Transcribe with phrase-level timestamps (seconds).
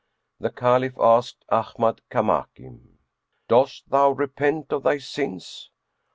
[0.39, 2.97] The Caliph asked Ahmad Kamakim,
[3.47, 5.69] "Doss thou repent of thy sins?"